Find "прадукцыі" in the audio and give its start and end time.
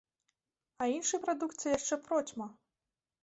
1.27-1.73